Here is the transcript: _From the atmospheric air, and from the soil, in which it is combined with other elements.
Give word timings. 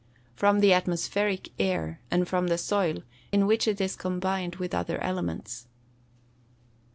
_From 0.35 0.61
the 0.61 0.73
atmospheric 0.73 1.51
air, 1.59 1.99
and 2.09 2.27
from 2.27 2.47
the 2.47 2.57
soil, 2.57 3.03
in 3.31 3.45
which 3.45 3.67
it 3.67 3.79
is 3.79 3.95
combined 3.95 4.55
with 4.55 4.73
other 4.73 4.97
elements. 4.99 5.67